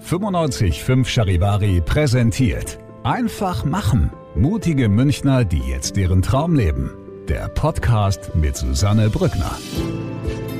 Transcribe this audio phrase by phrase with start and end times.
[0.00, 4.12] 95.5 Charivari präsentiert Einfach machen.
[4.34, 6.90] Mutige Münchner, die jetzt ihren Traum leben.
[7.28, 9.56] Der Podcast mit Susanne Brückner.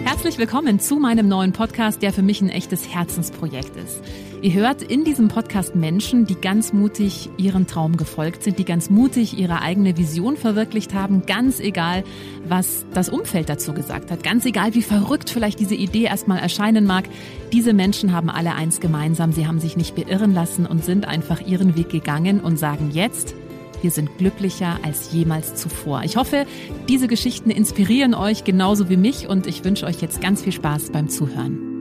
[0.05, 4.03] Herzlich willkommen zu meinem neuen Podcast, der für mich ein echtes Herzensprojekt ist.
[4.47, 8.91] Ihr hört in diesem Podcast Menschen, die ganz mutig ihren Traum gefolgt sind, die ganz
[8.91, 12.05] mutig ihre eigene Vision verwirklicht haben, ganz egal,
[12.47, 16.87] was das Umfeld dazu gesagt hat, ganz egal, wie verrückt vielleicht diese Idee erstmal erscheinen
[16.87, 17.09] mag.
[17.53, 21.41] Diese Menschen haben alle eins gemeinsam, sie haben sich nicht beirren lassen und sind einfach
[21.41, 23.35] ihren Weg gegangen und sagen jetzt,
[23.83, 26.05] wir sind glücklicher als jemals zuvor.
[26.05, 26.47] Ich hoffe,
[26.89, 30.91] diese Geschichten inspirieren euch genauso wie mich und ich wünsche euch jetzt ganz viel Spaß
[30.93, 31.76] beim Zuhören.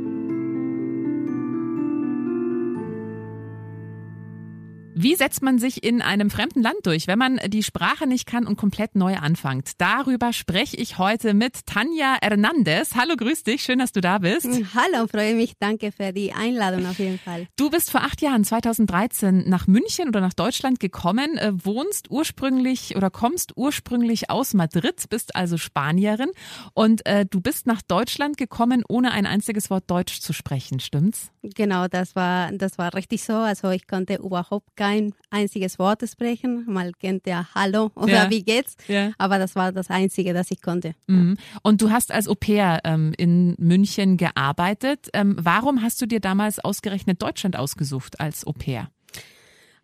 [4.97, 8.47] Wie setzt man sich in einem fremden Land durch, wenn man die Sprache nicht kann
[8.47, 9.71] und komplett neu anfängt?
[9.77, 12.95] Darüber spreche ich heute mit Tanja Hernandez.
[12.95, 14.45] Hallo, grüß dich, schön, dass du da bist.
[14.45, 17.45] Hallo, freue mich, danke für die Einladung auf jeden Fall.
[17.57, 22.95] Du bist vor acht Jahren, 2013, nach München oder nach Deutschland gekommen, äh, wohnst ursprünglich
[22.95, 26.31] oder kommst ursprünglich aus Madrid, bist also Spanierin
[26.73, 31.31] und äh, du bist nach Deutschland gekommen, ohne ein einziges Wort Deutsch zu sprechen, stimmt's?
[31.53, 33.33] Genau, das war, das war richtig so.
[33.33, 36.65] Also ich konnte überhaupt kein einziges Wort sprechen.
[36.67, 38.29] Mal kennt ja Hallo oder Ja.
[38.29, 38.75] wie geht's.
[38.87, 39.11] Ja.
[39.17, 40.93] Aber das war das Einzige, das ich konnte.
[41.07, 41.37] Mhm.
[41.63, 45.09] Und du hast als Au pair ähm, in München gearbeitet.
[45.13, 48.89] Ähm, warum hast du dir damals ausgerechnet Deutschland ausgesucht als Au pair?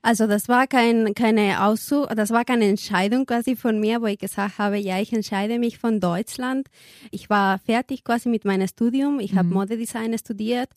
[0.03, 4.17] Also das war kein, keine Aussuch, das war keine Entscheidung quasi von mir, wo ich
[4.17, 6.67] gesagt habe, ja, ich entscheide mich von Deutschland.
[7.11, 9.20] Ich war fertig quasi mit meinem Studium.
[9.20, 10.70] Ich habe Modedesign studiert.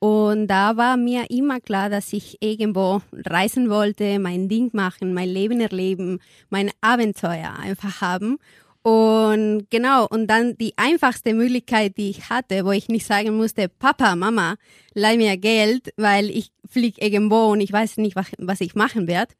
[0.00, 5.28] Und da war mir immer klar, dass ich irgendwo reisen wollte, mein Ding machen, mein
[5.28, 8.38] Leben erleben, mein Abenteuer einfach haben.
[8.82, 13.68] Und genau, und dann die einfachste Möglichkeit, die ich hatte, wo ich nicht sagen musste,
[13.68, 14.54] Papa, Mama,
[14.94, 19.34] leih mir Geld, weil ich fliege irgendwo und ich weiß nicht, was, ich machen werde.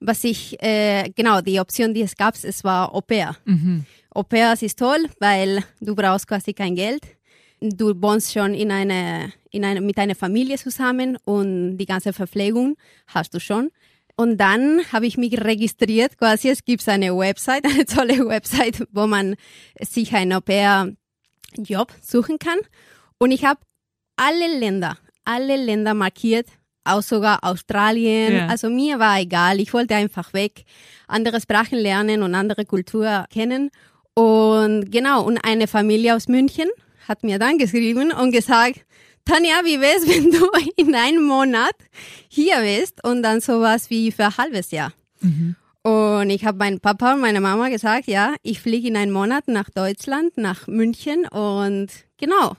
[0.00, 3.36] Was ich, äh, genau, die Option, die es gab, es war Au pair.
[4.12, 7.02] Au pair ist toll, weil du brauchst quasi kein Geld.
[7.60, 12.76] Du wohnst schon in eine, in eine, mit einer Familie zusammen und die ganze Verpflegung
[13.06, 13.70] hast du schon.
[14.16, 19.06] Und dann habe ich mich registriert, quasi es gibt eine Website, eine tolle Website, wo
[19.06, 19.34] man
[19.80, 22.58] sich ein Au-pair-Job suchen kann.
[23.18, 23.60] Und ich habe
[24.16, 26.48] alle Länder, alle Länder markiert,
[26.84, 28.34] auch sogar Australien.
[28.34, 28.46] Ja.
[28.46, 30.64] Also mir war egal, ich wollte einfach weg,
[31.08, 33.70] andere Sprachen lernen und andere Kultur kennen.
[34.14, 36.68] Und genau, und eine Familie aus München
[37.10, 38.86] hat mir dann geschrieben und gesagt,
[39.24, 41.74] Tanja, wie wär's, wenn du in einem Monat
[42.28, 44.92] hier bist und dann sowas wie für ein halbes Jahr?
[45.82, 49.48] Und ich habe meinem Papa und meiner Mama gesagt, ja, ich fliege in einem Monat
[49.48, 52.56] nach Deutschland, nach München und genau.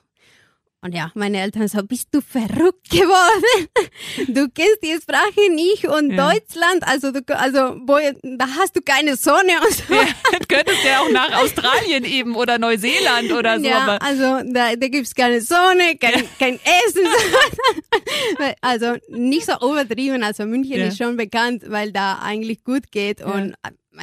[0.84, 3.68] Und ja, meine Eltern so, bist du verrückt geworden?
[4.28, 6.34] Du kennst die Sprache nicht und Ja.
[6.34, 9.94] Deutschland, also du, also wo, da hast du keine Sonne und so.
[9.94, 10.06] Ja,
[10.50, 13.66] könntest ja auch nach Australien eben oder Neuseeland oder so.
[13.66, 17.06] ja, also da, da gibt's keine Sonne, kein, kein Essen.
[18.62, 20.24] also nicht so übertrieben.
[20.24, 20.88] Also München Ja.
[20.88, 23.22] ist schon bekannt, weil da eigentlich gut geht.
[23.22, 23.53] Und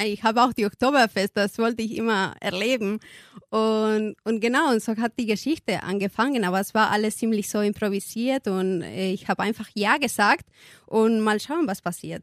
[0.04, 3.00] ich habe auch die Oktoberfest, das wollte ich immer erleben.
[3.50, 6.44] Und, und genau, und so hat die Geschichte angefangen.
[6.44, 10.47] Aber es war alles ziemlich so improvisiert und ich habe einfach Ja gesagt
[10.87, 12.22] und mal schauen, was passiert.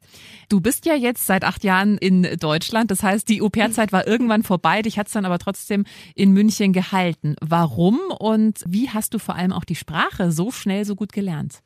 [0.49, 2.91] du bist ja jetzt seit acht Jahren in Deutschland.
[2.91, 4.81] Das heißt, die Au pair-Zeit war irgendwann vorbei.
[4.83, 7.35] Dich hat's dann aber trotzdem in München gehalten.
[7.41, 11.61] Warum und wie hast du vor allem auch die Sprache so schnell so gut gelernt?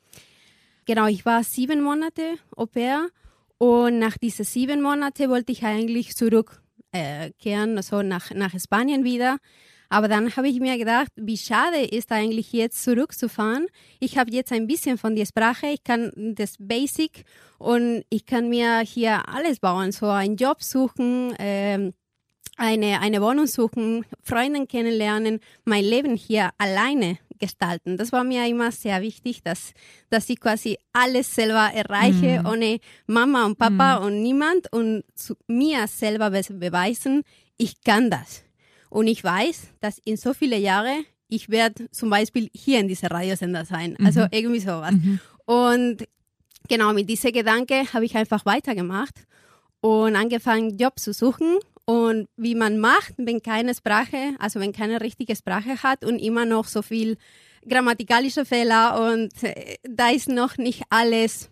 [0.86, 2.22] Genau, ich war sieben Monate
[2.56, 3.08] Au pair
[3.60, 6.64] und nach diesen sieben Monaten wollte ich eigentlich zurückkehren,
[6.94, 9.36] äh, also nach, nach Spanien wieder.
[9.90, 13.66] Aber dann habe ich mir gedacht, wie schade ist eigentlich jetzt zurückzufahren.
[13.98, 17.24] Ich habe jetzt ein bisschen von der Sprache, ich kann das Basic
[17.58, 21.92] und ich kann mir hier alles bauen, so einen Job suchen, ähm,
[22.56, 27.96] eine, eine Wohnung suchen, Freunde kennenlernen, mein Leben hier alleine gestalten.
[27.96, 29.72] Das war mir immer sehr wichtig, dass,
[30.10, 35.86] dass ich quasi alles selber erreiche, ohne Mama und Papa und niemand und zu mir
[35.88, 37.22] selber be beweisen,
[37.56, 38.42] ich kann das.
[38.88, 43.10] Und ich weiß, dass in so viele Jahre ich werde zum Beispiel hier in dieser
[43.10, 43.96] Radiosender sein.
[44.04, 44.94] Also irgendwie sowas.
[45.46, 46.06] Und
[46.68, 49.14] genau mit diesem Gedanke habe ich einfach weitergemacht
[49.80, 51.58] und angefangen, Job zu suchen.
[51.90, 56.44] Und wie man macht, wenn keine Sprache, also wenn keine richtige Sprache hat und immer
[56.44, 57.16] noch so viel
[57.68, 61.50] grammatikalische Fehler und äh, da ist noch nicht alles,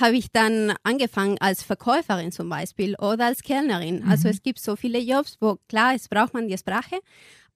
[0.00, 4.04] habe ich dann angefangen als Verkäuferin zum Beispiel oder als Kellnerin.
[4.08, 7.00] Also es gibt so viele Jobs, wo klar, es braucht man die Sprache,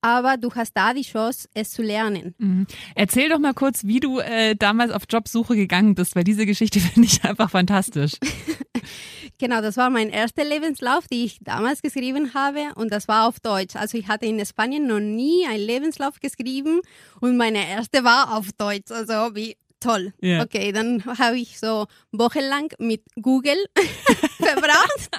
[0.00, 2.34] aber du hast da die Chance, es zu lernen.
[2.38, 2.66] Mhm.
[2.96, 6.80] Erzähl doch mal kurz, wie du äh, damals auf Jobsuche gegangen bist, weil diese Geschichte
[6.94, 8.14] finde ich einfach fantastisch.
[9.38, 13.38] Genau, das war mein erster Lebenslauf, die ich damals geschrieben habe und das war auf
[13.40, 13.76] Deutsch.
[13.76, 16.80] Also ich hatte in Spanien noch nie einen Lebenslauf geschrieben
[17.20, 18.90] und meine erste war auf Deutsch.
[18.90, 20.12] Also wie toll.
[20.20, 20.42] Ja.
[20.42, 23.58] Okay, dann habe ich so wochenlang mit Google
[24.38, 25.10] verbracht.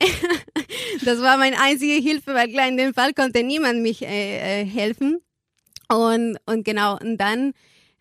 [1.04, 4.64] das war meine einzige Hilfe, weil klar, in dem Fall konnte niemand mich äh, äh,
[4.64, 5.20] helfen.
[5.88, 7.52] Und, und genau, und dann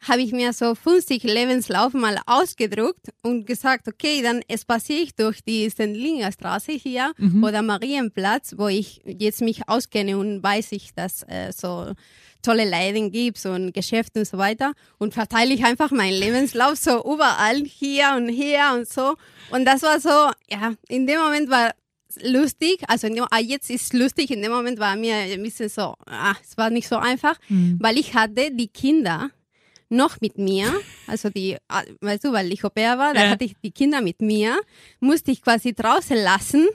[0.07, 5.43] habe ich mir so 50 Lebenslauf mal ausgedruckt und gesagt, okay, dann spaziere ich durch
[5.43, 7.13] die Sendlinger Straße hier
[7.43, 11.93] oder Marienplatz, wo ich jetzt mich auskenne und weiß ich, dass äh, so
[12.41, 16.77] tolle Läden gibt, so ein Geschäft und so weiter und verteile ich einfach meinen Lebenslauf
[16.77, 19.15] so überall hier und hier und so.
[19.51, 21.71] Und das war so, ja, in dem Moment war
[22.23, 25.69] lustig, also dem, ah, jetzt ist es lustig, in dem Moment war mir ein bisschen
[25.69, 27.37] so, ah, es war nicht so einfach,
[27.79, 29.29] weil ich hatte die Kinder
[29.91, 30.73] noch mit mir,
[31.07, 33.29] also die, ah, weißt du, weil ich Au war, da Ja.
[33.29, 34.57] hatte ich die Kinder mit mir,
[34.99, 36.67] musste ich quasi draußen lassen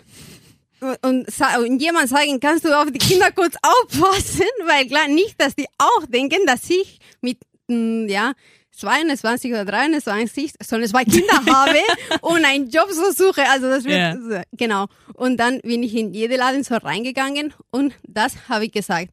[0.81, 1.27] und, und,
[1.59, 5.67] und jemand sagen, kannst du auf die Kinder kurz aufpassen, weil klar, nicht, dass die
[5.79, 8.33] auch denken, dass ich mit, mm, ja,
[8.73, 11.79] 22 oder 23 so eine zwei Kinder habe
[12.21, 13.49] und einen Job so suche.
[13.49, 14.43] Also das wird, Ja.
[14.53, 14.87] genau.
[15.15, 19.09] Und dann bin ich in jede Laden so reingegangen und das habe ich gesagt.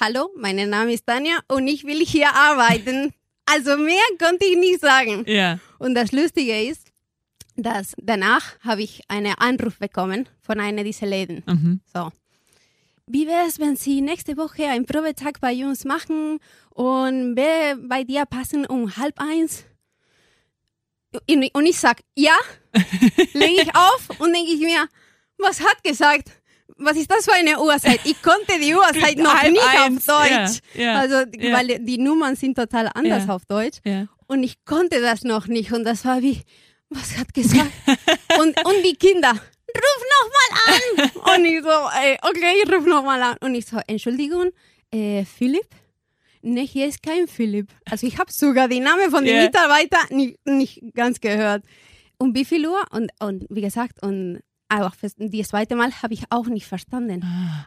[0.00, 3.14] Hallo, mein Name ist Tanja und ich will hier arbeiten.
[3.50, 5.24] Also mehr konnte ich nicht sagen.
[5.26, 5.58] Ja.
[5.78, 6.88] Und das Lustige ist,
[7.56, 11.42] dass danach habe ich einen Anruf bekommen von einer dieser Läden.
[11.46, 11.80] Mhm.
[11.92, 12.10] So.
[13.06, 16.40] Wie wäre es, wenn Sie nächste Woche einen Probetag bei uns machen
[16.70, 19.64] und wer bei dir passen um halb eins?
[21.26, 22.36] Und ich sag, ja,
[23.32, 24.86] lege ich auf und denke ich mir,
[25.38, 26.30] was hat gesagt?
[26.76, 28.00] Was ist das für eine Uhrzeit?
[28.04, 30.58] Ich konnte die Uhrzeit noch nicht eins, auf Deutsch.
[30.74, 31.56] ja, ja, also, ja.
[31.56, 33.78] weil die Nummern sind total anders auf Deutsch.
[34.26, 35.72] Und ich konnte das noch nicht.
[35.72, 36.42] Und das war wie,
[36.90, 37.70] was hat gesagt?
[38.40, 41.10] und, und die Kinder, ruf noch mal an.
[41.36, 43.36] Und ich so, ey, okay, ich ruf noch mal an.
[43.40, 44.50] Und ich so, Entschuldigung,
[44.90, 45.68] äh, Philipp?
[46.42, 47.68] Ne, hier ist kein Philipp.
[47.90, 49.42] Also ich habe sogar den Namen von dem Ja.
[49.44, 51.64] Mitarbeiter nicht, nicht ganz gehört.
[52.18, 52.82] Um wie viel Uhr?
[52.90, 57.24] Und, und wie gesagt, und aber das zweite Mal habe ich auch nicht verstanden.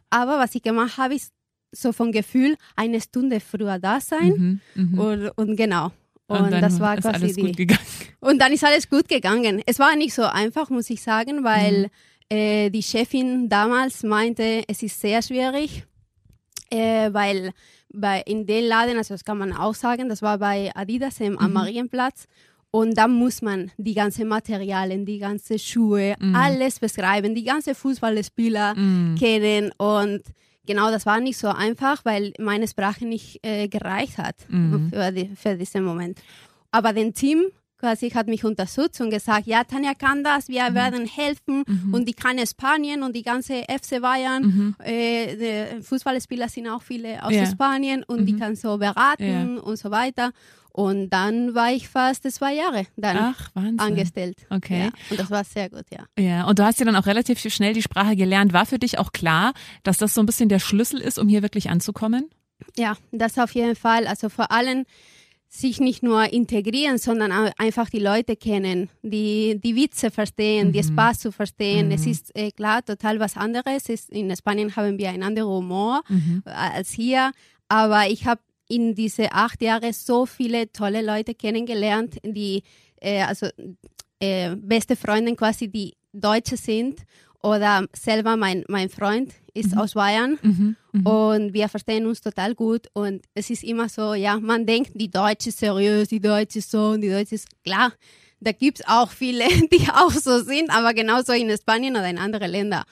[0.10, 1.34] Aber was ich gemacht habe, ist
[1.72, 4.62] so vom Gefühl, eine Stunde früher da sein.
[4.76, 4.92] Mhm.
[4.92, 5.00] Mhm.
[5.00, 5.92] Und, und genau.
[6.28, 7.42] Und, Und dann das war ist quasi alles die.
[7.42, 7.82] gut gegangen.
[8.22, 9.62] Und dann ist alles gut gegangen.
[9.66, 11.90] Es war nicht so einfach, muss ich sagen, weil
[12.30, 15.84] äh, die Chefin damals meinte, es ist sehr schwierig,
[16.70, 17.52] äh, weil
[17.94, 21.38] bei, in den Laden, also das kann man auch sagen, das war bei Adidas im,
[21.38, 22.28] am Marienplatz.
[22.72, 28.76] Und da muss man die ganzen Materialien, die ganzen Schuhe, alles beschreiben, die ganzen Fußballspieler
[29.20, 29.72] kennen.
[29.78, 30.22] Und
[30.66, 34.36] genau das war nicht so einfach, weil meine Sprache nicht äh, gereicht hat
[34.90, 36.20] für, die, für diesen Moment.
[36.72, 37.44] Aber den Team
[37.78, 41.64] quasi hat mich unterstützt und gesagt, ja, Tanja kann das, wir werden helfen.
[41.92, 45.36] Und die kann Spanien und die ganze FC Bayern, äh,
[45.76, 47.46] die Fußballspieler sind auch viele aus Ja.
[47.48, 50.32] Spanien und die kann so beraten und so weiter.
[50.74, 54.38] Und dann war ich fast zwei Jahre dann Ach, angestellt.
[54.50, 54.86] Okay.
[54.86, 54.90] Ja.
[55.10, 56.06] Und das war sehr gut, ja.
[56.18, 58.54] Ja, und du hast ja dann auch relativ schnell die Sprache gelernt.
[58.54, 61.42] War für dich auch klar, dass das so ein bisschen der Schlüssel ist, um hier
[61.42, 62.30] wirklich anzukommen?
[62.78, 64.08] Ja, das auf jeden Fall.
[64.08, 64.86] Also vor allem
[65.50, 71.20] sich nicht nur integrieren, sondern einfach die Leute kennen, die, die Witze verstehen, die Spaß
[71.20, 71.92] zu verstehen.
[71.92, 73.90] Es ist äh, klar total was anderes.
[73.90, 76.04] Es Ist, in Spanien haben wir einen anderen Humor
[76.46, 77.32] äh, als hier.
[77.68, 78.40] Aber ich habe
[78.72, 82.64] in diese acht Jahre so viele tolle Leute kennengelernt, die
[83.02, 83.48] äh, also
[84.20, 87.02] äh, beste Freundin quasi, die Deutsche sind.
[87.44, 90.38] Oder selber mein, mein Freund ist aus Bayern.
[91.04, 92.88] Und wir verstehen uns total gut.
[92.94, 96.70] Und es ist immer so, ja, man denkt, die Deutsche ist seriös, die Deutsche ist
[96.70, 97.94] so und die Deutsche ist klar.
[98.44, 102.50] Da gibt's auch viele, die auch so sind, aber genauso in Spanien oder in anderen
[102.52, 102.84] Ländern.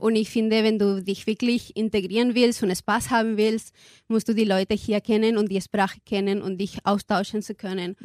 [0.00, 3.72] Und ich finde, wenn du dich wirklich integrieren willst und Spaß haben willst,
[4.08, 7.96] musst du die Leute hier kennen und die Sprache kennen und dich austauschen zu können.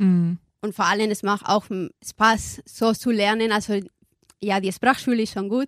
[0.62, 1.66] Und vor allem, es macht auch
[2.08, 3.52] Spaß, so zu lernen.
[3.52, 3.80] Also,
[4.40, 5.68] ja, die Sprachschule ist schon gut,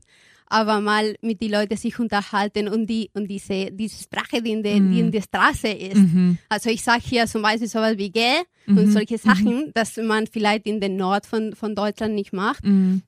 [0.54, 4.62] aber mal mit den Leuten sich unterhalten und die und diese diese Sprache, die in
[4.64, 6.02] der, die in der Straße ist.
[6.50, 10.66] Also ich sage hier zum Beispiel sowas wie gell und solche Sachen, dass man vielleicht
[10.68, 12.64] in den Nord von, von Deutschland nicht macht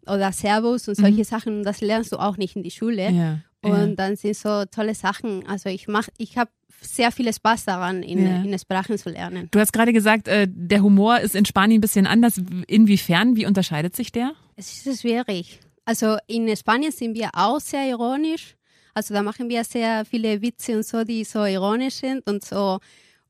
[0.07, 1.63] oder Servus und solche Sachen.
[1.63, 3.09] Das lernst du auch nicht in die Schule.
[3.11, 3.39] Ja.
[3.61, 5.45] Und dann sind so tolle Sachen.
[5.47, 8.41] Also ich mach, ich habe sehr viel Spaß daran, in, Ja.
[8.43, 9.47] in Sprachen zu lernen.
[9.51, 12.39] Du hast gerade gesagt, äh, der Humor ist in Spanien ein bisschen anders.
[12.67, 13.35] Inwiefern?
[13.35, 14.33] Wie unterscheidet sich der?
[14.55, 15.59] Es ist schwierig.
[15.85, 18.55] Also in Spanien sind wir auch sehr ironisch.
[18.93, 22.79] Also da machen wir sehr viele Witze und so, die so ironisch sind und so.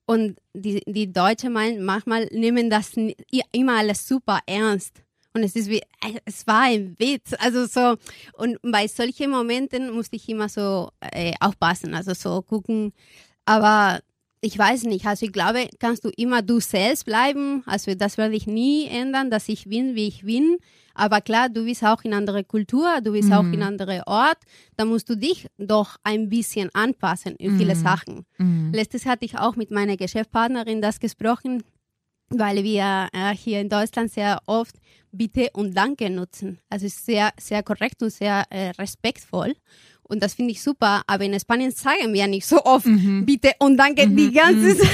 [0.06, 2.94] Und die, die Deutschen meinen, manchmal nehmen das
[3.52, 5.02] immer alles super ernst.
[5.34, 7.34] Und es ist wie, äh, es war ein Witz.
[7.40, 7.98] Also so,
[8.34, 12.94] und bei solchen Momenten musste ich immer so äh, aufpassen, also so gucken.
[13.44, 14.00] Aber
[14.46, 17.64] ich weiß nicht, also ich glaube, kannst du immer du selbst bleiben.
[17.66, 20.58] Also das werde ich nie ändern, dass ich bin, wie ich bin.
[20.94, 24.38] Aber klar, du bist auch in andere Kultur, du bist auch in andere Ort.
[24.78, 28.26] Da musst du dich doch ein bisschen anpassen in viele Sachen.
[28.72, 31.64] Letztes hatte ich auch mit meiner Geschäftspartnerin das gesprochen,
[32.30, 34.76] weil wir äh, hier in Deutschland sehr oft
[35.18, 36.60] Bitte und Danke nutzen.
[36.70, 39.54] Also ist sehr, sehr korrekt und sehr äh, respektvoll.
[40.08, 41.02] Und das finde ich super.
[41.08, 42.86] Aber in Spanien sagen wir nicht so oft
[43.26, 44.88] Bitte und Danke die ganze Zeit.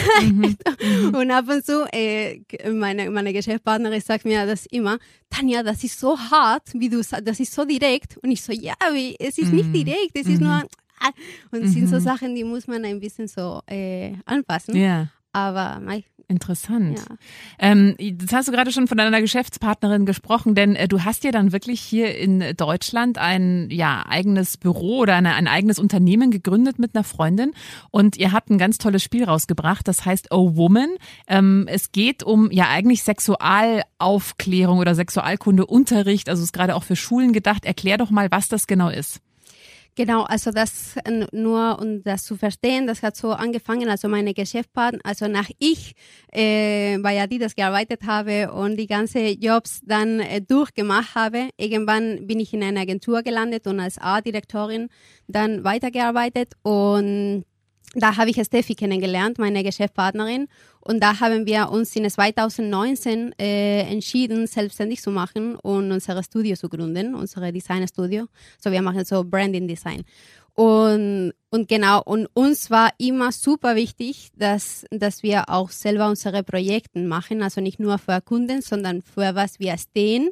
[1.13, 4.97] Und ab und zu, äh, meine, meine Geschäftspartnerin sagt mir das immer,
[5.29, 8.17] Tanja, das ist so hart, wie du sagst, das ist so direkt.
[8.17, 11.11] Und ich so, ja, wie, es ist nicht direkt, es ist nur, ah.
[11.51, 14.75] und es sind so Sachen, die muss man ein bisschen so äh, anpassen.
[14.75, 15.09] Ja.
[15.33, 16.97] Aber mei, Interessant.
[16.97, 17.15] Ja.
[17.59, 21.31] Ähm, jetzt hast du gerade schon von deiner Geschäftspartnerin gesprochen, denn äh, du hast ja
[21.31, 26.79] dann wirklich hier in Deutschland ein ja eigenes Büro oder eine, ein eigenes Unternehmen gegründet
[26.79, 27.51] mit einer Freundin
[27.89, 30.95] und ihr habt ein ganz tolles Spiel rausgebracht, das heißt Oh Woman.
[31.27, 37.33] Ähm, es geht um ja eigentlich Sexualaufklärung oder Sexualkundeunterricht, also ist gerade auch für Schulen
[37.33, 37.65] gedacht.
[37.65, 39.19] Erklär doch mal, was das genau ist.
[39.95, 44.33] Genau, also das äh, nur um das zu verstehen, das hat so angefangen, also meine
[44.33, 45.95] Geschäftspartner, also nach ich
[46.31, 52.39] äh, bei Adidas gearbeitet habe und die ganze Jobs dann äh, durchgemacht habe, irgendwann bin
[52.39, 54.87] ich in einer Agentur gelandet und als Art-Direktorin
[55.27, 57.43] dann weitergearbeitet und
[57.93, 60.47] da habe ich Steffi kennengelernt, meine Geschäftspartnerin.
[60.79, 66.55] Und da haben wir uns in 2019 äh, entschieden, selbstständig zu machen und unser Studio
[66.55, 68.27] zu gründen, unser Designstudio.
[68.59, 70.03] So, wir machen so Branding Design.
[70.53, 76.43] Und, und genau, und uns war immer super wichtig, dass, dass wir auch selber unsere
[76.43, 80.29] Projekte machen, also nicht nur für Kunden, sondern für was wir stehen.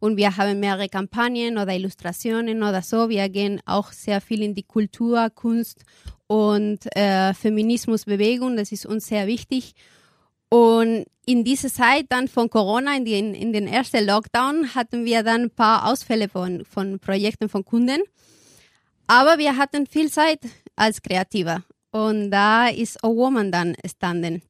[0.00, 3.08] Und wir haben mehrere Kampagnen oder Illustrationen oder so.
[3.08, 5.84] Wir gehen auch sehr viel in die Kultur, Kunst
[6.28, 8.56] und äh, Feminismusbewegung.
[8.56, 9.74] Das ist uns sehr wichtig.
[10.50, 15.22] Und in dieser Zeit dann von Corona, in den, in den ersten Lockdown, hatten wir
[15.22, 18.00] dann ein paar Ausfälle von, von Projekten von Kunden.
[19.06, 20.40] Aber wir hatten viel Zeit
[20.76, 21.64] als Kreativer.
[21.90, 24.42] Und da ist A Woman dann entstanden.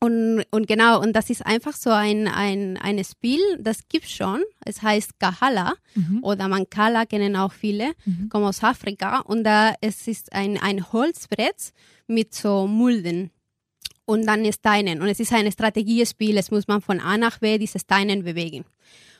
[0.00, 4.42] Und, und genau, und das ist einfach so ein, ein, ein Spiel, das gibt's schon.
[4.64, 5.74] Es heißt Kahala
[6.22, 7.92] oder Mancala kennen auch viele,
[8.28, 9.20] kommen aus Afrika.
[9.20, 11.72] Und da es ist ein, ein Holzbrett
[12.06, 13.30] mit so Mulden
[14.04, 15.02] und dann Steinen.
[15.02, 18.64] Und es ist ein Strategiespiel, es muss man von A nach B diese Steine bewegen.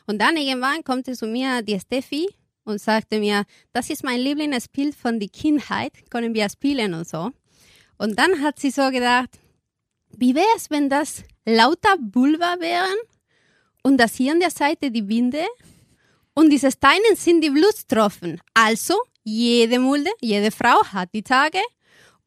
[0.06, 2.28] Und dann irgendwann kommt zu mir die Steffi
[2.64, 7.30] und sagte mir, das ist mein Lieblingsspiel von der Kindheit, können wir spielen und so.
[7.98, 9.38] Und dann hat sie so gedacht,
[10.16, 12.96] wie wäre es, wenn das lauter Vulva wären
[13.82, 15.44] und das hier an der Seite die Winde
[16.34, 18.40] und diese Steine sind die Blutstropfen.
[18.54, 21.58] Also jede Mulde, jede Frau hat die Tage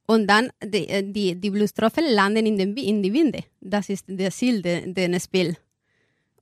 [0.08, 3.44] und dann die, äh, die, die Blutstropfen landen in, den, in die Winde.
[3.60, 5.56] Das ist der Ziel de- des Spiels.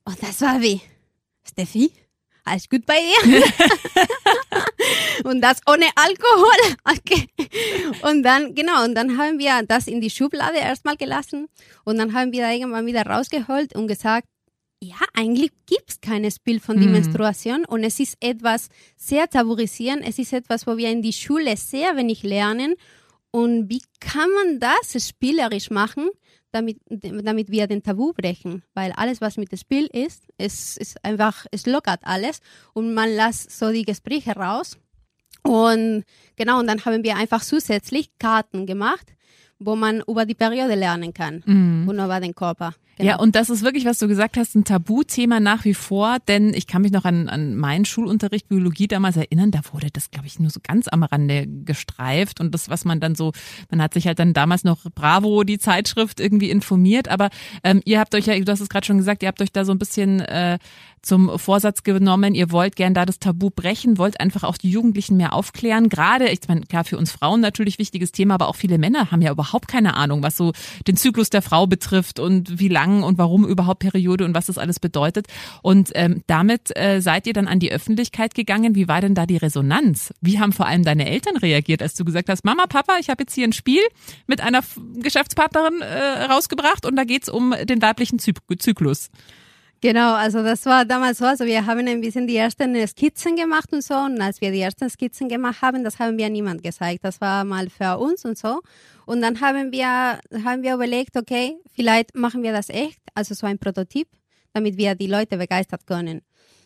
[0.06, 0.82] Und das war wie,
[1.48, 1.92] Steffi,
[2.44, 3.44] alles gut bei dir?
[5.24, 6.76] und das ohne Alkohol.
[6.90, 7.28] Okay.
[8.02, 11.48] Und dann, genau, und dann haben wir das in die Schublade erstmal gelassen
[11.84, 14.28] und dann haben wir irgendwann wieder rausgeholt und gesagt,
[14.82, 20.02] ja, eigentlich gibt's kein Spiel von der Menstruation und es ist etwas sehr tabuisieren.
[20.02, 22.76] Es ist etwas, wo wir in die Schule sehr wenig lernen.
[23.32, 26.10] Und wie kann man das spielerisch machen,
[26.52, 28.64] damit, damit wir den Tabu brechen?
[28.74, 32.40] Weil alles, was mit dem Spiel ist, es ist einfach, es lockert alles
[32.74, 34.78] und man lässt so die Gespräche raus.
[35.50, 36.04] Und
[36.36, 39.14] genau, und dann haben wir einfach zusätzlich Karten gemacht,
[39.58, 41.42] wo man über die Periode lernen kann
[41.88, 42.76] und über den Körper.
[42.98, 43.12] Genau.
[43.12, 46.54] Ja, und das ist wirklich, was du gesagt hast, ein Tabuthema nach wie vor, denn
[46.54, 50.28] ich kann mich noch an, an meinen Schulunterricht Biologie damals erinnern, da wurde das, glaube
[50.28, 53.32] ich, nur so ganz am Rande gestreift und das, was man dann so,
[53.72, 57.30] man hat sich halt dann damals noch Bravo, die Zeitschrift, irgendwie informiert, aber
[57.64, 59.64] ähm, ihr habt euch ja, du hast es gerade schon gesagt, ihr habt euch da
[59.64, 60.60] so ein bisschen äh,
[61.02, 65.18] zum Vorsatz genommen, ihr wollt gern da das Tabu brechen, wollt einfach auch die Jugendlichen
[65.18, 65.90] mehr aufklären.
[65.90, 69.22] Gerade, ich meine, klar, für uns Frauen natürlich wichtiges Thema, aber auch viele Männer haben
[69.22, 70.54] ja überhaupt keine Ahnung, was so
[70.88, 74.58] den Zyklus der Frau betrifft und wie lang und warum überhaupt Periode und was das
[74.58, 75.28] alles bedeutet.
[75.62, 78.76] Und ähm, damit äh, seid ihr dann an die Öffentlichkeit gegangen.
[78.76, 80.14] Wie war denn da die Resonanz?
[80.22, 83.24] Wie haben vor allem deine Eltern reagiert, als du gesagt hast, Mama, Papa, ich habe
[83.24, 83.82] jetzt hier ein Spiel
[84.28, 84.62] mit einer
[84.96, 89.10] Geschäftspartnerin äh, rausgebracht und da geht's um den weiblichen Zyklus?
[89.82, 91.26] Genau, also das war damals so.
[91.26, 93.94] Also wir haben ein bisschen die ersten Skizzen gemacht und so.
[93.94, 97.06] Und als wir die ersten Skizzen gemacht haben, das haben wir niemand gezeigt.
[97.06, 98.60] Das war mal für uns und so.
[99.06, 103.48] Und dann haben wir, haben wir überlegt, okay, vielleicht machen wir das echt, also so
[103.48, 104.08] ein Prototyp,
[104.54, 106.22] damit wir die Leute begeistert können.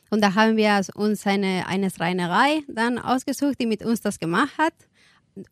[0.09, 4.57] Und da haben wir uns eine, eine Schreinerei dann ausgesucht, die mit uns das gemacht
[4.57, 4.73] hat.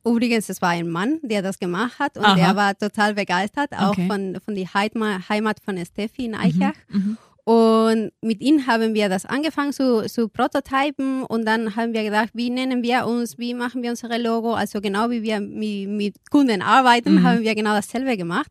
[0.05, 2.35] Übrigens, es war ein Mann, der das gemacht hat und Aha.
[2.35, 4.07] der war total begeistert, auch Okay.
[4.07, 6.73] von, von der Heimat, Heimat von Steffi in Eichach.
[6.89, 7.17] Mhm.
[7.43, 12.29] Und mit ihm haben wir das angefangen zu, zu prototypen und dann haben wir gedacht,
[12.33, 14.53] wie nennen wir uns, wie machen wir unsere Logo.
[14.53, 17.24] Also genau wie wir mit, mit Kunden arbeiten, Mhm.
[17.24, 18.48] haben wir genau dasselbe gemacht.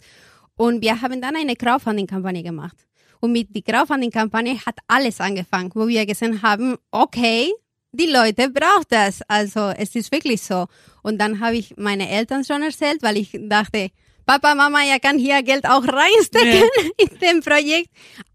[0.57, 2.77] Und wir haben dann eine Crowdfunding-Kampagne gemacht.
[3.21, 7.53] Und mit der Crowdfunding-Kampagne hat alles angefangen, wo wir gesehen haben, okay,
[7.93, 9.21] die Leute brauchen das.
[9.29, 10.67] Also es ist wirklich so.
[11.03, 13.89] Und dann habe ich meine Eltern schon erzählt, weil ich dachte,
[14.27, 16.69] Papa, Mama, ihr kann hier Geld auch reinstecken
[16.99, 17.89] in dem Projekt.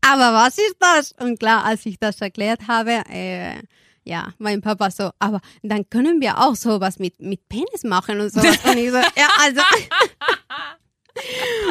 [0.08, 1.14] Aber was ist das?
[1.20, 3.56] Und klar, als ich das erklärt habe, äh,
[4.04, 8.32] ja, mein Papa so, aber dann können wir auch sowas mit, mit Penis machen und
[8.32, 8.60] sowas.
[8.64, 9.62] Und ich so, ja, also.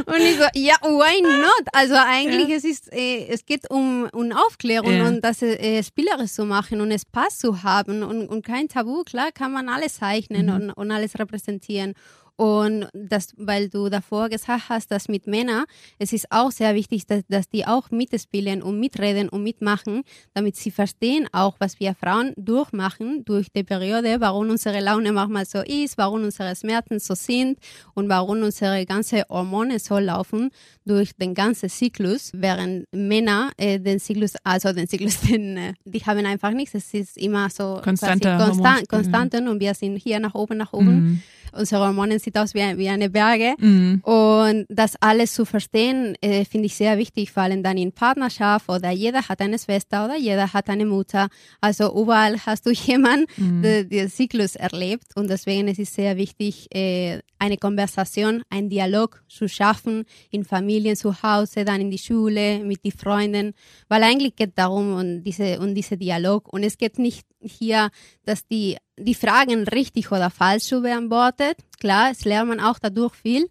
[0.06, 1.68] Und ich so, ja, why not?
[1.74, 5.06] Also eigentlich es ist äh, es geht um, um Aufklärung Ja.
[5.06, 9.02] und das äh, spielerisch zu machen und Spaß zu haben und, und kein Tabu.
[9.04, 11.92] Klar kann man alles zeichnen und, und alles repräsentieren.
[12.36, 15.64] Und das, weil du davor gesagt hast, dass mit Männern,
[15.98, 20.56] es ist auch sehr wichtig, dass, dass die auch mitspielen und mitreden und mitmachen, damit
[20.56, 25.60] sie verstehen auch, was wir Frauen durchmachen durch die Periode, warum unsere Laune manchmal so
[25.60, 27.58] ist, warum unsere Schmerzen so sind
[27.94, 30.50] und warum unsere ganze Hormone so laufen
[30.84, 36.00] durch den ganzen Zyklus, während Männer äh, den Zyklus, also den Zyklus, den, äh, die
[36.00, 36.74] haben einfach nichts.
[36.74, 38.86] Es ist immer so Konstanter quasi konstant, Hormonspiegel.
[38.88, 40.94] konstanten und wir sind hier nach oben, nach oben.
[40.94, 41.22] Mhm.
[41.56, 43.54] Unsere Hormone sieht aus wie, wie eine Berge.
[43.58, 44.00] Mhm.
[44.02, 48.68] Und das alles zu verstehen, äh, finde ich sehr wichtig, vor allem dann in Partnerschaft
[48.68, 51.28] oder jeder hat eine Schwester oder jeder hat eine Mutter.
[51.60, 56.74] Also überall hast du jemanden, der den Zyklus erlebt und deswegen ist es sehr wichtig,
[56.74, 62.60] äh, eine Konversation, einen Dialog zu schaffen in Familien, zu Hause, dann in die Schule,
[62.64, 63.52] mit den Freunden,
[63.88, 67.90] weil eigentlich geht darum um diese, um diese Dialog und es geht nicht hier,
[68.24, 71.56] dass die, die Fragen richtig oder falsch zu beantwortet.
[71.80, 73.48] Klar, es lernt man auch dadurch viel.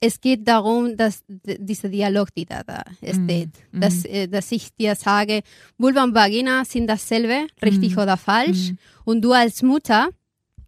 [0.00, 2.82] Es geht darum, dass dieser Dialog, die da, da
[3.24, 5.42] steht, dass, äh, dass ich dir sage,
[5.78, 8.72] Vulva und Vagina sind dasselbe, richtig oder falsch.
[9.04, 10.08] Und du als Mutter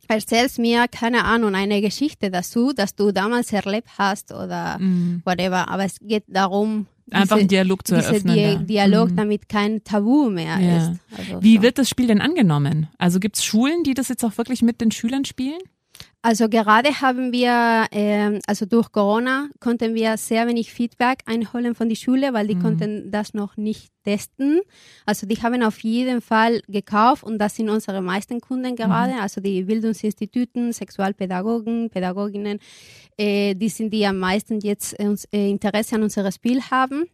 [0.07, 4.79] erzählst mir, keine Ahnung, eine Geschichte dazu, dass du damals erlebt hast oder
[5.25, 5.67] whatever.
[5.69, 8.55] Aber es geht darum, Einfach einen Dialog zu eröffnen, Di ja.
[8.57, 9.17] Dialog, Mhm.
[9.17, 10.77] damit kein Tabu mehr Ja.
[10.79, 11.01] ist.
[11.17, 11.63] Also Wie so.
[11.63, 12.89] wird das Spiel denn angenommen?
[12.99, 15.59] Also gibt es Schulen, die das jetzt auch wirklich mit den Schülern spielen?
[16.27, 21.91] Also gerade haben wir, ähm, also durch Corona konnten wir sehr wenig Feedback einholen von
[21.91, 24.63] der Schule, weil die konnten das noch nicht testen.
[25.05, 29.43] Also die haben auf jeden Fall gekauft und das sind unsere meisten Kunden gerade, also
[29.43, 32.59] die Bildungsinstituten, Sexualpädagogen, Pädagoginnen,
[33.19, 37.05] äh, die sind die am meisten jetzt äh, äh, Interesse an unserem Spiel haben.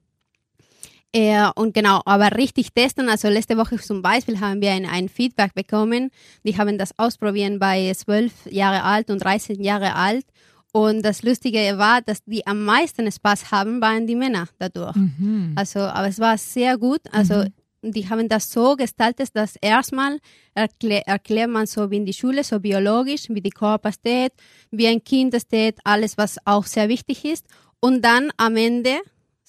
[1.12, 5.08] Äh, und genau, aber richtig testen, also letzte Woche zum Beispiel haben wir ein, ein
[5.08, 6.10] Feedback bekommen.
[6.44, 10.24] Die haben das ausprobieren bei 12 Jahre alt und 13 Jahre alt.
[10.72, 14.94] Und das Lustige war, dass die am meisten Spaß haben, waren die Männer dadurch.
[15.56, 17.00] Also, aber es war sehr gut.
[17.10, 17.44] Also,
[17.82, 20.18] die haben das so gestaltet, dass erstmal
[20.54, 24.32] erklär, erklärt man so wie in die Schule, so biologisch, wie die Körper steht,
[24.70, 27.46] wie ein Kind steht, alles, was auch sehr wichtig ist.
[27.80, 29.00] Und dann am Ende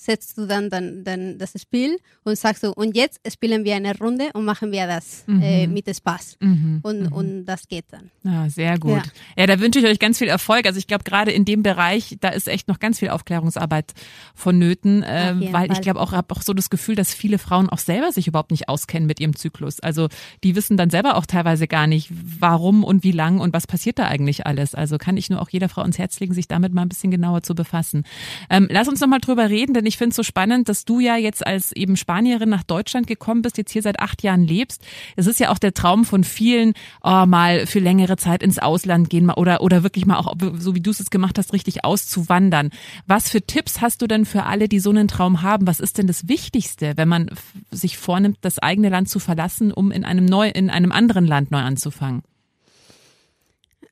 [0.03, 3.95] setzt du dann, dann, dann das Spiel und sagst du, und jetzt spielen wir eine
[3.99, 6.37] Runde und machen wir das äh, mit Spaß.
[6.41, 8.09] Und, und das geht dann.
[8.23, 8.93] Ja, sehr gut.
[8.93, 9.03] Ja,
[9.37, 9.45] Ja.
[9.45, 10.65] da wünsche ich euch ganz viel Erfolg.
[10.65, 13.93] Also ich glaube, gerade in dem Bereich, da ist echt noch ganz viel Aufklärungsarbeit
[14.33, 15.81] vonnöten, äh, weil ich Fall.
[15.81, 18.69] glaube auch, habe auch so das Gefühl, dass viele Frauen auch selber sich überhaupt nicht
[18.69, 19.79] auskennen mit ihrem Zyklus.
[19.81, 20.07] Also
[20.43, 22.09] die wissen dann selber auch teilweise gar nicht,
[22.39, 24.73] warum und wie lang und was passiert da eigentlich alles.
[24.73, 27.11] Also kann ich nur auch jeder Frau ins Herz legen, sich damit mal ein bisschen
[27.11, 28.03] genauer zu befassen.
[28.49, 30.99] Ähm, lass uns noch mal drüber reden, denn ich finde es so spannend, dass du
[30.99, 34.83] ja jetzt als eben Spanierin nach Deutschland gekommen bist, jetzt hier seit acht Jahren lebst.
[35.15, 36.73] Es ist ja auch der Traum von vielen,
[37.03, 40.81] oh, mal für längere Zeit ins Ausland gehen oder, oder wirklich mal auch, so wie
[40.81, 42.69] du es jetzt gemacht hast, richtig auszuwandern.
[43.07, 45.67] Was für Tipps hast du denn für alle, die so einen Traum haben?
[45.67, 47.29] Was ist denn das Wichtigste, wenn man
[47.71, 51.51] sich vornimmt, das eigene Land zu verlassen, um in einem neu, in einem anderen Land
[51.51, 52.23] neu anzufangen?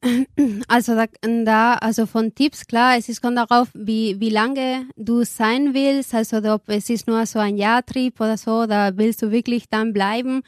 [0.68, 5.24] Also da, da, also von Tipps, klar, es ist kommt darauf, wie, wie lange du
[5.24, 9.32] sein willst, also ob es ist nur so ein Jahrtrip oder so, da willst du
[9.32, 10.42] wirklich dann bleiben.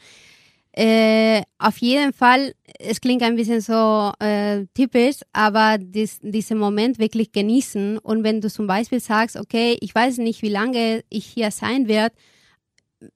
[0.74, 6.98] Äh, auf jeden Fall, es klingt ein bisschen so äh, typisch, aber dies, diesen Moment
[6.98, 7.98] wirklich genießen.
[7.98, 11.88] Und wenn du zum Beispiel sagst, okay, ich weiß nicht, wie lange ich hier sein
[11.88, 12.14] werde,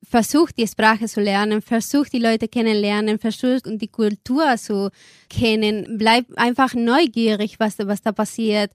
[0.03, 4.91] versuch die Sprache zu lernen, versuch die Leute kennenlernen, versuch die Kultur zu
[5.29, 8.73] kennen, bleib einfach neugierig, was, was da passiert.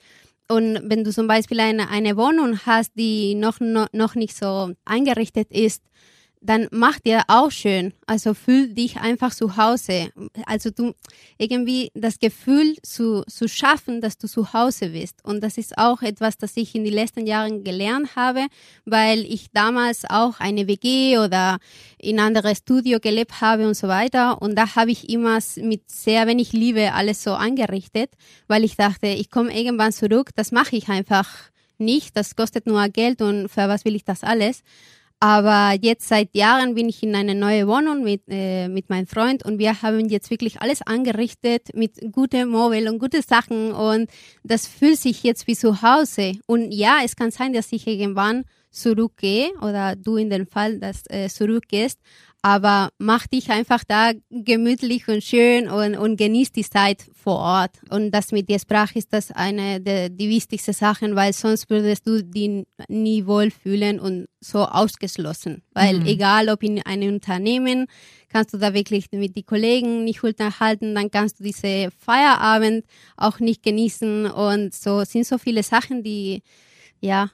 [0.47, 4.73] Und wenn du zum Beispiel eine, eine Wohnung hast, die noch, noch, noch nicht so
[4.85, 5.83] eingerichtet ist,
[6.41, 7.93] dann mach dir auch schön.
[8.07, 10.11] Also fühl dich einfach zu Hause.
[10.47, 10.93] Also du
[11.37, 15.23] irgendwie das Gefühl zu, zu schaffen, dass du zu Hause bist.
[15.23, 18.47] Und das ist auch etwas, das ich in den letzten Jahren gelernt habe,
[18.85, 21.59] weil ich damals auch eine WG oder
[21.99, 24.41] in anderes Studio gelebt habe und so weiter.
[24.41, 28.09] Und da habe ich immer mit sehr wenig Liebe alles so angerichtet,
[28.47, 32.87] weil ich dachte, ich komme irgendwann zurück, das mache ich einfach nicht, das kostet nur
[32.89, 34.63] Geld und für was will ich das alles?
[35.23, 39.45] Aber jetzt seit Jahren bin ich in eine neue Wohnung mit, äh, mit meinem Freund
[39.45, 44.09] und wir haben jetzt wirklich alles angerichtet mit gutem Mobil und gute Sachen und
[44.43, 46.33] das fühlt sich jetzt wie zu Hause.
[46.47, 51.03] Und ja, es kann sein, dass ich irgendwann zurückgehe oder du in dem Fall, dass
[51.11, 51.99] äh, zurückgehst,
[52.43, 57.71] aber mach dich einfach da gemütlich und schön und, und genieß die Zeit vor Ort.
[57.89, 62.07] Und das mit der Sprache ist das eine der die wichtigsten Sachen, weil sonst würdest
[62.07, 65.61] du die nie wohlfühlen und so ausgeschlossen.
[65.73, 66.07] Weil mhm.
[66.07, 67.85] egal ob in einem Unternehmen,
[68.29, 72.85] kannst du da wirklich mit den Kollegen nicht unterhalten, dann kannst du diese Feierabend
[73.17, 76.41] auch nicht genießen und so sind so viele Sachen, die
[77.01, 77.29] ja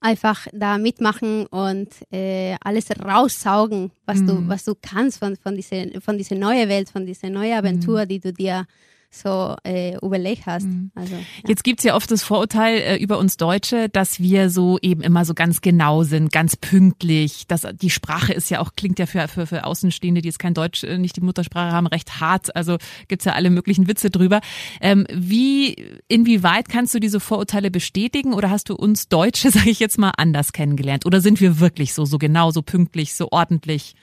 [0.00, 4.26] einfach da mitmachen und äh, alles raussaugen, was mhm.
[4.26, 8.04] du was du kannst von von dieser von dieser neue Welt, von dieser neue Aventur,
[8.04, 8.08] mhm.
[8.08, 8.66] die du dir
[9.10, 10.66] so äh, überlegt hast.
[10.66, 10.90] Mhm.
[10.94, 11.20] Also, ja.
[11.46, 15.24] Jetzt gibt's ja oft das Vorurteil äh, über uns Deutsche, dass wir so eben immer
[15.24, 17.46] so ganz genau sind, ganz pünktlich.
[17.46, 20.54] Das, die Sprache ist ja auch, klingt ja für, für, für Außenstehende, die jetzt kein
[20.54, 22.54] Deutsch, äh, nicht die Muttersprache haben, recht hart.
[22.54, 22.76] Also
[23.08, 24.40] gibt's ja alle möglichen Witze drüber.
[24.80, 25.74] Ähm, wie,
[26.08, 30.12] inwieweit kannst du diese Vorurteile bestätigen oder hast du uns Deutsche, sage ich jetzt mal,
[30.18, 31.06] anders kennengelernt?
[31.06, 33.94] Oder sind wir wirklich so, so genau, so pünktlich, so ordentlich?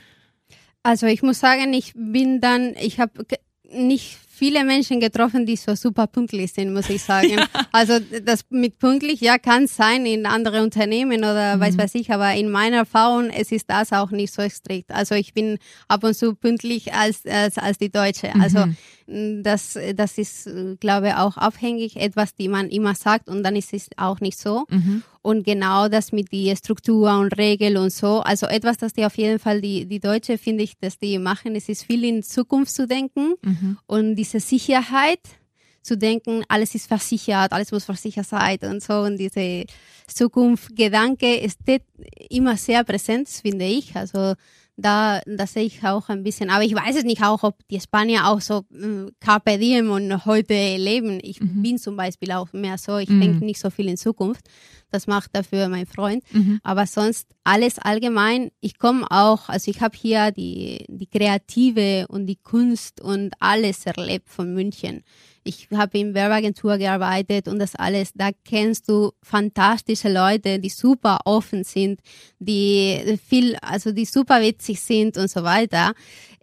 [0.81, 3.25] Also ich muss sagen, ich bin dann, ich habe
[3.71, 7.29] nicht viele Menschen getroffen, die so super pünktlich sind, muss ich sagen.
[7.29, 7.47] Ja.
[7.71, 11.61] Also das mit pünktlich, ja, kann sein in andere Unternehmen oder mhm.
[11.61, 14.91] weiß was ich, aber in meiner Erfahrung es ist das auch nicht so strikt.
[14.91, 18.33] Also ich bin ab und zu pünktlich als als, als die Deutsche.
[18.35, 18.75] Also mhm.
[19.07, 23.71] Das, das ist, glaube ich, auch abhängig, etwas, die man immer sagt und dann ist
[23.71, 24.65] es auch nicht so.
[24.67, 25.03] Mhm.
[25.21, 28.21] Und genau das mit die Struktur und Regel und so.
[28.21, 31.55] Also etwas, das die auf jeden Fall die, die Deutsche, finde ich, dass die machen,
[31.55, 33.77] es ist viel in Zukunft zu denken mhm.
[33.85, 35.19] und diese Sicherheit
[35.81, 39.01] zu denken, alles ist versichert, alles muss versichert sein und so.
[39.01, 39.65] Und diese
[40.07, 41.59] Zukunftsgedanke ist
[42.29, 43.95] immer sehr präsent, finde ich.
[43.95, 44.33] Also
[44.77, 47.79] da, da sehe ich auch ein bisschen, aber ich weiß es nicht auch, ob die
[47.79, 51.19] Spanier auch so äh, Carpe Diem und heute leben.
[51.21, 51.61] Ich mhm.
[51.61, 53.21] bin zum Beispiel auch mehr so, ich mhm.
[53.21, 54.45] denke nicht so viel in Zukunft.
[54.91, 56.23] Das macht dafür mein Freund.
[56.31, 56.59] Mhm.
[56.63, 58.51] Aber sonst alles allgemein.
[58.59, 63.85] Ich komme auch, also ich habe hier die, die Kreative und die Kunst und alles
[63.85, 65.03] erlebt von München
[65.45, 68.11] ich habe in Werbeagentur gearbeitet und das alles.
[68.13, 72.01] Da kennst du fantastische Leute, die super offen sind,
[72.39, 75.93] die viel, also die super witzig sind und so weiter.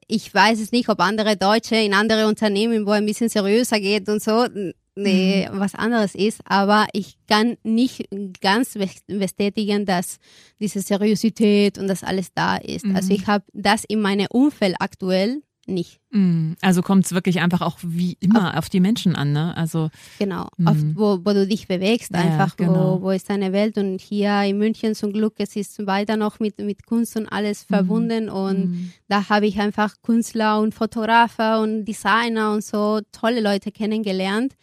[0.06, 4.08] Ich weiß es nicht, ob andere Deutsche in andere Unternehmen, wo ein bisschen seriöser geht
[4.08, 4.46] und so,
[4.94, 5.58] nee, mhm.
[5.58, 8.08] was anderes ist, aber ich kann nicht
[8.40, 10.18] ganz bestätigen, dass
[10.60, 12.84] diese Seriosität und das alles da ist.
[12.84, 12.96] Also mhm.
[12.96, 16.00] Also ich habe das in meinem Umfeld aktuell nicht.
[16.10, 19.56] Mm, also kommt es wirklich einfach auch wie immer auf, auf, die Menschen an, ne?
[19.56, 20.68] Also genau, mm.
[20.68, 23.00] auf, wo, wo du dich bewegst, einfach ja, genau.
[23.00, 26.40] wo, wo ist deine Welt und hier in München zum Glück, es ist weiter noch
[26.40, 27.72] mit, mit Kunst und alles mm.
[27.72, 28.92] verbunden und mm.
[29.08, 34.54] da habe ich einfach Künstler und Fotografer und Designer und so tolle Leute kennengelernt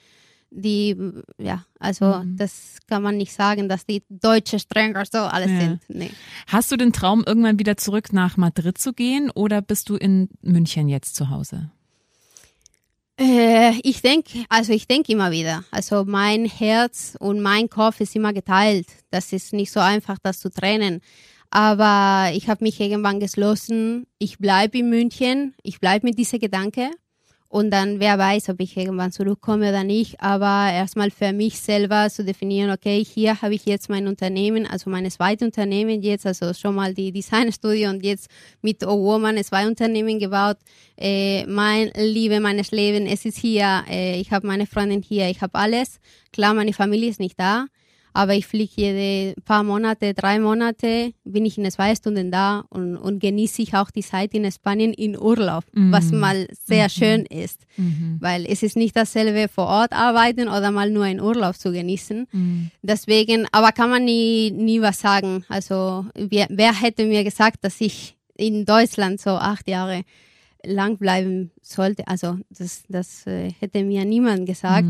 [0.52, 0.96] die,
[1.38, 2.38] ja, also mhm.
[2.38, 5.60] das kann man nicht sagen, dass die Deutsche strenger so alles ja.
[5.60, 5.82] sind.
[5.88, 6.12] Nee.
[6.48, 10.30] Hast du den Traum, irgendwann wieder zurück nach Madrid zu gehen oder bist du in
[10.42, 11.72] München jetzt zu Hause?
[13.20, 15.66] Äh, ich denke, also ich denke immer wieder.
[15.72, 18.88] Also mein Herz und mein Kopf ist immer geteilt.
[19.12, 21.02] Das ist nicht so einfach, das zu trennen.
[21.52, 26.92] Aber ich habe mich irgendwann geschlossen, ich bleibe in München, ich bleibe mit diesem Gedanke
[27.50, 30.22] und dann, wer weiß, ob ich irgendwann zurückkomme oder nicht.
[30.22, 34.92] Aber erstmal für mich selber zu definieren, okay, hier habe ich jetzt mein Unternehmen, also
[34.92, 38.30] mein zweites Unternehmen jetzt, also schon mal die Designstudio und jetzt
[38.62, 40.58] mit O Woman zwei Unternehmen gebaut.
[40.96, 45.42] Äh, mein Liebe meines Lebens, es ist hier, äh, ich habe meine Freundin hier, ich
[45.42, 46.00] habe alles.
[46.32, 47.66] Klar, meine Familie ist nicht da
[48.14, 52.98] aber ich fliege jede paar Monate, drei Monate, bin ich in zwei Stunden da und,
[52.98, 55.92] und genieße ich auch die Zeit in Spanien in Urlaub, mhm.
[55.92, 56.90] was mal sehr mhm.
[56.90, 58.18] schön ist, mhm.
[58.20, 62.28] weil es ist nicht dasselbe vor Ort arbeiten oder mal nur in Urlaub zu genießen.
[62.32, 62.72] Mhm.
[62.82, 65.46] Deswegen, aber kann man nie, nie was sagen.
[65.48, 70.04] Also wer, wer hätte mir gesagt, dass ich in Deutschland so acht Jahre
[70.66, 72.08] lang bleiben sollte?
[72.08, 74.88] Also das, das äh, hätte mir niemand gesagt.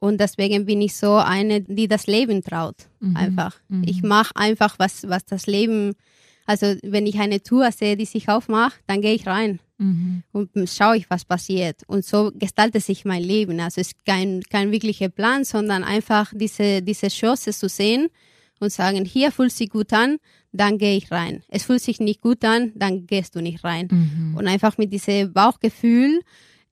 [0.00, 2.76] Und deswegen bin ich so eine, die das Leben traut.
[3.00, 3.16] Mhm.
[3.16, 3.56] Einfach.
[3.68, 3.82] Mhm.
[3.84, 5.94] Ich mache einfach, was, was das Leben,
[6.46, 10.22] also wenn ich eine Tour sehe, die sich aufmacht, dann gehe ich rein mhm.
[10.32, 11.82] und schaue ich, was passiert.
[11.88, 13.58] Und so gestaltet sich mein Leben.
[13.60, 18.08] Also es ist kein, kein wirklicher Plan, sondern einfach diese, diese Chance zu sehen
[18.60, 20.18] und sagen, hier fühlt sich gut an,
[20.52, 21.42] dann gehe ich rein.
[21.48, 23.88] Es fühlt sich nicht gut an, dann gehst du nicht rein.
[23.90, 24.36] Mhm.
[24.36, 26.20] Und einfach mit diesem Bauchgefühl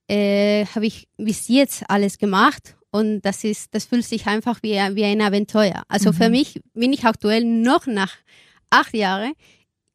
[0.07, 4.73] äh, habe ich bis jetzt alles gemacht und das ist, das fühlt sich einfach wie,
[4.73, 5.83] wie ein Abenteuer.
[5.87, 6.15] Also mhm.
[6.15, 8.13] für mich bin ich aktuell noch nach
[8.69, 9.33] acht Jahren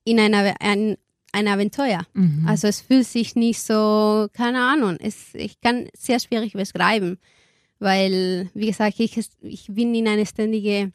[0.05, 0.96] in einer, ein,
[1.33, 2.02] ein Abenteuer.
[2.12, 2.46] Mhm.
[2.46, 7.18] Also es fühlt sich nicht so, keine Ahnung, es, ich kann sehr schwierig beschreiben,
[7.78, 10.92] weil, wie gesagt, ich, ich bin in eine ständige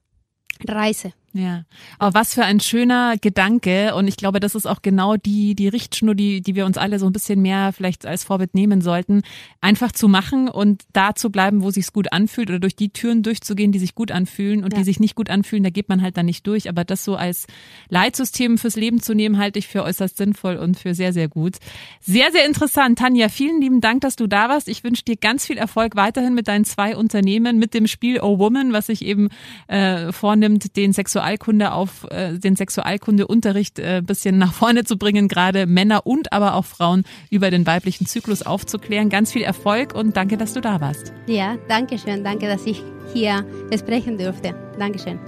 [0.68, 1.14] Reise.
[1.38, 1.66] Ja,
[2.00, 5.68] aber was für ein schöner Gedanke und ich glaube, das ist auch genau die die
[5.68, 9.22] Richtschnur, die die wir uns alle so ein bisschen mehr vielleicht als Vorbild nehmen sollten,
[9.62, 13.22] einfach zu machen und da zu bleiben, wo sich's gut anfühlt oder durch die Türen
[13.22, 14.80] durchzugehen, die sich gut anfühlen und ja.
[14.80, 17.16] die sich nicht gut anfühlen, da geht man halt dann nicht durch, aber das so
[17.16, 17.46] als
[17.90, 21.58] Leitsystem fürs Leben zu nehmen, halte ich für äußerst sinnvoll und für sehr sehr gut.
[22.02, 24.68] Sehr sehr interessant, Tanja, vielen lieben Dank, dass du da warst.
[24.68, 28.40] Ich wünsche dir ganz viel Erfolg weiterhin mit deinen zwei Unternehmen, mit dem Spiel Oh
[28.40, 29.30] Woman, was sich eben
[29.68, 35.28] äh, vornimmt, den Sexual Sexualkunde auf äh, den Sexualkundeunterricht äh, bisschen nach vorne zu bringen,
[35.28, 39.10] gerade Männer und aber auch Frauen über den weiblichen Zyklus aufzuklären.
[39.10, 41.14] Ganz viel Erfolg und danke, dass du da warst.
[41.28, 42.24] Ja, danke schön.
[42.24, 42.82] Danke, dass ich
[43.14, 43.46] hier
[43.78, 44.56] sprechen durfte.
[44.80, 45.20] Dankeschön.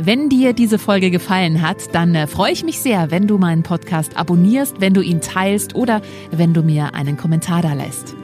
[0.00, 3.62] Wenn dir diese Folge gefallen hat, dann äh, freue ich mich sehr, wenn du meinen
[3.62, 8.14] Podcast abonnierst, wenn du ihn teilst oder wenn du mir einen Kommentar da lässt.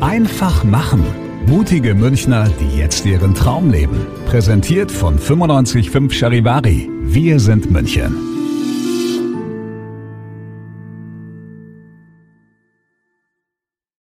[0.00, 1.04] Einfach machen
[1.50, 4.06] Mutige Münchner, die jetzt ihren Traum leben.
[4.26, 6.88] Präsentiert von 955 Charivari.
[7.02, 8.14] Wir sind München.